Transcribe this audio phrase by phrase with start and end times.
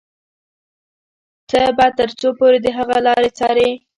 [1.49, 3.69] ته به تر څو پورې د هغه لارې څاري.